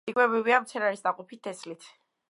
იკვებებიან 0.11 0.63
მცენარის 0.65 1.05
ნაყოფით, 1.09 1.43
თესლით. 1.49 1.91